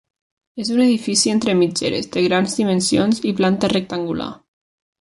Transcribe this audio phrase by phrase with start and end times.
[0.63, 4.35] És un edifici entre mitgeres, de grans dimensions i planta rectangular.